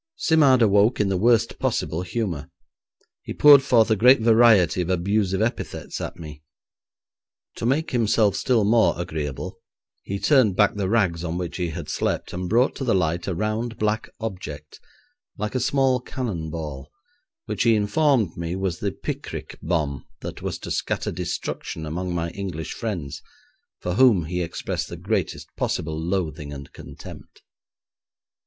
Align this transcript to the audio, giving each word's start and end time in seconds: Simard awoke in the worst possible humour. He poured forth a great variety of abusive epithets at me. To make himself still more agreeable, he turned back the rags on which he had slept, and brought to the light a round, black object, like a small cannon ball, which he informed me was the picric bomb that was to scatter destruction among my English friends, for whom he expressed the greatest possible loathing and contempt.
Simard 0.15 0.63
awoke 0.63 0.99
in 0.99 1.09
the 1.09 1.15
worst 1.15 1.59
possible 1.59 2.01
humour. 2.01 2.49
He 3.21 3.35
poured 3.35 3.61
forth 3.61 3.91
a 3.91 3.95
great 3.95 4.19
variety 4.19 4.81
of 4.81 4.89
abusive 4.89 5.43
epithets 5.43 6.01
at 6.01 6.17
me. 6.17 6.41
To 7.57 7.67
make 7.67 7.91
himself 7.91 8.35
still 8.35 8.63
more 8.63 8.95
agreeable, 8.99 9.59
he 10.01 10.17
turned 10.17 10.55
back 10.55 10.73
the 10.73 10.89
rags 10.89 11.23
on 11.23 11.37
which 11.37 11.57
he 11.57 11.69
had 11.69 11.87
slept, 11.87 12.33
and 12.33 12.49
brought 12.49 12.75
to 12.77 12.83
the 12.83 12.95
light 12.95 13.27
a 13.27 13.35
round, 13.35 13.77
black 13.77 14.09
object, 14.19 14.79
like 15.37 15.53
a 15.53 15.59
small 15.59 15.99
cannon 15.99 16.49
ball, 16.49 16.89
which 17.45 17.61
he 17.61 17.75
informed 17.75 18.35
me 18.35 18.55
was 18.55 18.79
the 18.79 18.91
picric 18.91 19.59
bomb 19.61 20.07
that 20.21 20.41
was 20.41 20.57
to 20.57 20.71
scatter 20.71 21.11
destruction 21.11 21.85
among 21.85 22.11
my 22.11 22.31
English 22.31 22.73
friends, 22.73 23.21
for 23.81 23.93
whom 23.93 24.25
he 24.25 24.41
expressed 24.41 24.89
the 24.89 24.97
greatest 24.97 25.55
possible 25.55 25.99
loathing 26.01 26.51
and 26.51 26.73
contempt. 26.73 27.43